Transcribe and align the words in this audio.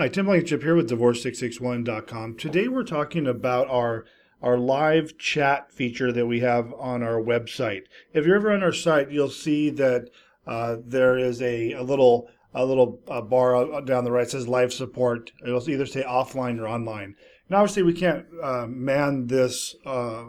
Hi, 0.00 0.08
Tim 0.08 0.24
Blankenship 0.24 0.62
here 0.62 0.76
with 0.76 0.88
Divorce661.com. 0.88 2.36
Today 2.36 2.68
we're 2.68 2.84
talking 2.84 3.26
about 3.26 3.68
our 3.68 4.06
our 4.40 4.56
live 4.56 5.18
chat 5.18 5.70
feature 5.70 6.10
that 6.10 6.24
we 6.24 6.40
have 6.40 6.72
on 6.78 7.02
our 7.02 7.20
website. 7.20 7.82
If 8.14 8.24
you're 8.24 8.36
ever 8.36 8.50
on 8.50 8.62
our 8.62 8.72
site, 8.72 9.10
you'll 9.10 9.28
see 9.28 9.68
that 9.68 10.08
uh, 10.46 10.76
there 10.82 11.18
is 11.18 11.42
a, 11.42 11.72
a 11.72 11.82
little 11.82 12.30
a 12.54 12.64
little 12.64 13.00
uh, 13.08 13.20
bar 13.20 13.82
down 13.82 14.04
the 14.04 14.10
right 14.10 14.30
says 14.30 14.48
live 14.48 14.72
support. 14.72 15.32
It'll 15.46 15.68
either 15.68 15.84
say 15.84 16.02
offline 16.02 16.58
or 16.58 16.66
online. 16.66 17.14
Now, 17.50 17.58
obviously, 17.58 17.82
we 17.82 17.92
can't 17.92 18.24
uh, 18.42 18.66
man 18.68 19.26
this 19.26 19.76
uh, 19.84 20.28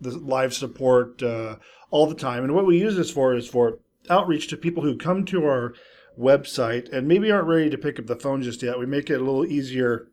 this 0.00 0.16
live 0.16 0.52
support 0.52 1.22
uh, 1.22 1.58
all 1.92 2.08
the 2.08 2.16
time, 2.16 2.42
and 2.42 2.56
what 2.56 2.66
we 2.66 2.80
use 2.80 2.96
this 2.96 3.12
for 3.12 3.36
is 3.36 3.46
for 3.46 3.78
outreach 4.10 4.48
to 4.48 4.56
people 4.56 4.82
who 4.82 4.96
come 4.96 5.24
to 5.26 5.44
our 5.44 5.74
website 6.18 6.92
and 6.92 7.08
maybe 7.08 7.30
aren't 7.30 7.48
ready 7.48 7.70
to 7.70 7.78
pick 7.78 7.98
up 7.98 8.06
the 8.06 8.16
phone 8.16 8.42
just 8.42 8.62
yet. 8.62 8.78
We 8.78 8.86
make 8.86 9.10
it 9.10 9.20
a 9.20 9.24
little 9.24 9.46
easier 9.46 10.08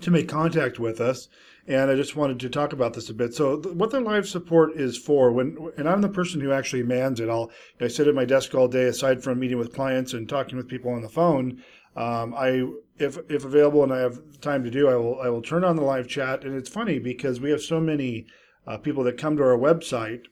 to 0.00 0.10
make 0.10 0.28
contact 0.28 0.78
with 0.78 1.00
us. 1.00 1.28
And 1.66 1.90
I 1.90 1.96
just 1.96 2.16
wanted 2.16 2.40
to 2.40 2.48
talk 2.48 2.72
about 2.72 2.94
this 2.94 3.10
a 3.10 3.14
bit. 3.14 3.34
So, 3.34 3.60
th- 3.60 3.74
what 3.74 3.90
the 3.90 4.00
live 4.00 4.26
support 4.26 4.74
is 4.74 4.96
for, 4.96 5.30
when 5.30 5.70
and 5.76 5.86
I'm 5.86 6.00
the 6.00 6.08
person 6.08 6.40
who 6.40 6.50
actually 6.50 6.82
mans 6.82 7.20
it. 7.20 7.28
I'll 7.28 7.50
I 7.78 7.88
sit 7.88 8.08
at 8.08 8.14
my 8.14 8.24
desk 8.24 8.54
all 8.54 8.68
day, 8.68 8.84
aside 8.84 9.22
from 9.22 9.38
meeting 9.38 9.58
with 9.58 9.74
clients 9.74 10.14
and 10.14 10.26
talking 10.26 10.56
with 10.56 10.68
people 10.68 10.90
on 10.90 11.02
the 11.02 11.10
phone. 11.10 11.62
Um, 11.94 12.32
I, 12.34 12.64
if 12.98 13.18
if 13.28 13.44
available 13.44 13.82
and 13.82 13.92
I 13.92 13.98
have 13.98 14.40
time 14.40 14.64
to 14.64 14.70
do, 14.70 14.88
I 14.88 14.96
will 14.96 15.20
I 15.20 15.28
will 15.28 15.42
turn 15.42 15.62
on 15.62 15.76
the 15.76 15.82
live 15.82 16.08
chat. 16.08 16.42
And 16.42 16.56
it's 16.56 16.70
funny 16.70 16.98
because 16.98 17.38
we 17.38 17.50
have 17.50 17.60
so 17.60 17.80
many 17.80 18.26
uh, 18.66 18.78
people 18.78 19.04
that 19.04 19.18
come 19.18 19.36
to 19.36 19.42
our 19.42 19.58
website 19.58 20.22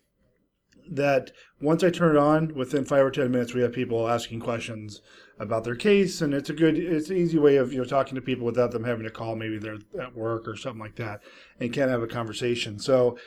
that 0.90 1.32
once 1.60 1.82
I 1.82 1.90
turn 1.90 2.16
it 2.16 2.18
on, 2.18 2.54
within 2.54 2.84
five 2.84 3.04
or 3.04 3.10
ten 3.10 3.30
minutes, 3.30 3.54
we 3.54 3.62
have 3.62 3.72
people 3.72 4.08
asking 4.08 4.40
questions 4.40 5.00
about 5.38 5.64
their 5.64 5.76
case, 5.76 6.20
and 6.20 6.32
it's 6.32 6.50
a 6.50 6.54
good, 6.54 6.76
it's 6.76 7.10
an 7.10 7.16
easy 7.16 7.38
way 7.38 7.56
of 7.56 7.72
you 7.72 7.78
know 7.78 7.84
talking 7.84 8.14
to 8.14 8.20
people 8.20 8.46
without 8.46 8.70
them 8.70 8.84
having 8.84 9.04
to 9.04 9.10
call. 9.10 9.36
Maybe 9.36 9.58
they're 9.58 9.78
at 10.00 10.14
work 10.14 10.48
or 10.48 10.56
something 10.56 10.80
like 10.80 10.96
that, 10.96 11.20
and 11.60 11.72
can't 11.72 11.90
have 11.90 12.02
a 12.02 12.06
conversation. 12.08 12.78
So. 12.78 13.18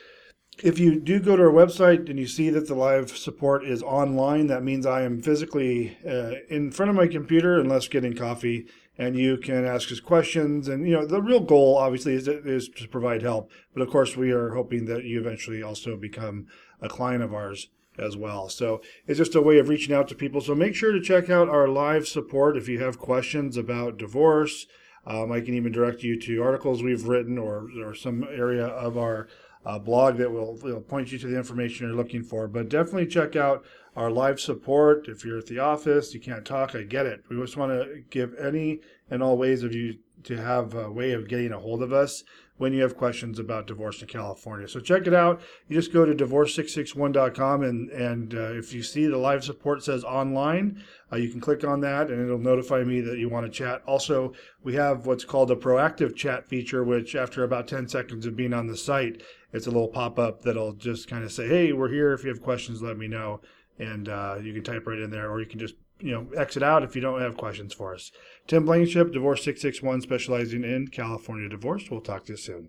If 0.62 0.78
you 0.78 1.00
do 1.00 1.20
go 1.22 1.38
to 1.38 1.44
our 1.44 1.52
website 1.52 2.10
and 2.10 2.20
you 2.20 2.28
see 2.28 2.50
that 2.50 2.68
the 2.68 2.76
live 2.76 3.16
support 3.18 3.64
is 3.64 3.82
online, 3.82 4.48
that 4.48 4.64
means 4.64 4.86
I 4.86 5.04
am 5.04 5.22
physically 5.22 5.98
uh, 6.06 6.32
in 6.50 6.72
front 6.72 6.90
of 6.90 6.98
my 6.98 7.08
computer 7.08 7.58
unless 7.60 7.88
getting 7.88 8.14
coffee, 8.14 8.68
and 8.98 9.16
you 9.16 9.38
can 9.38 9.66
ask 9.66 9.90
us 9.90 10.02
questions. 10.02 10.68
And 10.68 10.86
you 10.86 10.96
know 10.96 11.06
the 11.06 11.22
real 11.22 11.40
goal, 11.40 11.78
obviously, 11.78 12.14
is, 12.14 12.28
is 12.28 12.68
to 12.76 12.90
provide 12.90 13.22
help. 13.22 13.50
But 13.74 13.84
of 13.84 13.90
course, 13.90 14.18
we 14.18 14.32
are 14.32 14.50
hoping 14.50 14.86
that 14.86 15.06
you 15.06 15.22
eventually 15.22 15.64
also 15.64 15.96
become 15.96 16.48
a 16.82 16.90
client 16.90 17.24
of 17.24 17.34
ours 17.34 17.70
as 17.98 18.18
well. 18.18 18.50
So 18.50 18.82
it's 19.08 19.18
just 19.18 19.36
a 19.36 19.42
way 19.42 19.60
of 19.60 19.70
reaching 19.70 19.96
out 19.96 20.10
to 20.10 20.16
people. 20.16 20.42
So 20.42 20.56
make 20.56 20.76
sure 20.76 20.92
to 20.92 21.02
check 21.02 21.30
out 21.30 21.48
our 21.48 21.70
live 21.70 22.06
support 22.06 22.58
if 22.58 22.68
you 22.68 22.84
have 22.84 23.00
questions 23.00 23.56
about 23.56 23.98
divorce. 23.98 24.66
Um, 25.06 25.32
I 25.32 25.40
can 25.40 25.54
even 25.54 25.72
direct 25.72 26.04
you 26.04 26.20
to 26.20 26.44
articles 26.44 26.84
we've 26.84 27.08
written 27.08 27.38
or, 27.38 27.70
or 27.82 27.96
some 27.96 28.26
area 28.30 28.66
of 28.66 28.98
our 28.98 29.28
uh, 29.66 29.78
blog 29.78 30.18
that 30.18 30.32
will, 30.32 30.56
will 30.64 30.82
point 30.82 31.12
you 31.12 31.18
to 31.20 31.28
the 31.28 31.38
information 31.38 31.88
you're 31.88 31.96
looking 31.96 32.24
for. 32.24 32.48
But 32.48 32.70
definitely 32.70 33.08
check 33.08 33.36
out 33.36 33.66
our 33.96 34.12
live 34.12 34.40
support. 34.40 35.08
If 35.08 35.26
you're 35.26 35.40
at 35.40 35.48
the 35.48 35.60
office, 35.60 36.14
you 36.14 36.20
can't 36.20 36.46
talk, 36.46 36.76
I 36.76 36.84
get 36.84 37.06
it. 37.06 37.24
We 37.30 37.38
just 37.38 37.58
want 37.58 37.72
to 37.72 38.04
give 38.10 38.36
any 38.36 38.80
and 39.10 39.24
all 39.24 39.38
ways 39.38 39.64
of 39.64 39.74
you 39.74 39.98
to 40.24 40.38
have 40.38 40.74
a 40.74 40.92
way 40.92 41.12
of 41.12 41.28
getting 41.28 41.52
a 41.52 41.60
hold 41.60 41.82
of 41.82 41.94
us 41.94 42.24
when 42.60 42.74
you 42.74 42.82
have 42.82 42.98
questions 42.98 43.40
about 43.40 43.68
divorce 43.68 44.02
in 44.02 44.08
California. 44.08 44.68
So 44.68 44.82
check 44.82 45.08
it 45.08 45.14
out. 45.14 45.42
You 45.70 45.78
just 45.78 45.94
go 45.94 46.06
to 46.06 46.14
divorce661.com 46.14 47.64
and 47.64 47.90
and 47.90 48.36
uh, 48.36 48.52
if 48.52 48.74
you 48.74 48.84
see 48.84 49.08
the 49.08 49.18
live 49.18 49.46
support 49.46 49.82
says 49.82 50.04
online, 50.04 50.84
uh, 51.12 51.16
you 51.16 51.30
can 51.30 51.40
click 51.40 51.64
on 51.64 51.80
that 51.82 52.10
and 52.10 52.22
it'll 52.22 52.38
notify 52.38 52.84
me 52.84 53.00
that 53.02 53.18
you 53.18 53.30
want 53.30 53.46
to 53.46 53.52
chat. 53.52 53.82
Also, 53.88 54.34
we 54.62 54.76
have 54.76 55.06
what's 55.06 55.24
called 55.24 55.52
a 55.52 55.56
proactive 55.56 56.16
chat 56.16 56.50
feature, 56.50 56.84
which 56.84 57.16
after 57.16 57.46
about 57.46 57.68
10 57.68 57.88
seconds 57.88 58.26
of 58.26 58.36
being 58.36 58.54
on 58.54 58.68
the 58.68 58.78
site, 58.78 59.24
it's 59.54 59.66
a 59.66 59.72
little 59.72 59.88
pop 59.88 60.20
up 60.20 60.42
that'll 60.42 60.74
just 60.74 61.08
kind 61.08 61.24
of 61.24 61.32
say, 61.32 61.48
"Hey, 61.48 61.72
we're 61.72 61.90
here. 61.90 62.12
If 62.12 62.24
you 62.24 62.30
have 62.30 62.42
questions, 62.42 62.82
let 62.82 62.98
me 62.98 63.08
know." 63.08 63.40
And 63.80 64.10
uh, 64.10 64.38
you 64.42 64.54
can 64.54 64.64
type 64.64 64.86
right 64.86 65.00
in 65.00 65.10
there, 65.10 65.32
or 65.32 65.40
you 65.40 65.48
can 65.48 65.60
just 65.60 65.76
you 66.00 66.12
know, 66.12 66.28
exit 66.36 66.64
out 66.64 66.84
if 66.84 66.96
you 66.96 67.02
don't 67.02 67.22
have 67.22 67.38
questions 67.38 67.74
for 67.74 67.94
us. 67.94 68.12
Tim 68.48 68.66
Blankenship, 68.66 69.12
Divorce 69.12 69.44
661, 69.44 70.02
specializing 70.02 70.64
in 70.64 70.88
California 70.88 71.50
divorce. 71.50 71.90
We'll 71.90 72.02
talk 72.02 72.26
to 72.26 72.34
you 72.34 72.38
soon. 72.38 72.68